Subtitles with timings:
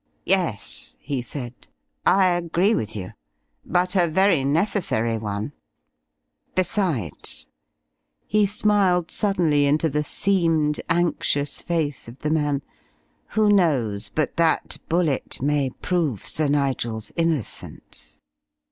[0.25, 1.67] "Yes," he said,
[2.07, 3.11] "I agree with you.
[3.63, 5.53] But a very necessary one.
[6.55, 7.45] Besides"
[8.25, 12.63] he smiled suddenly into the seamed, anxious face of the man
[13.37, 18.21] "who knows but that bullet may prove Sir Nigel's innocence?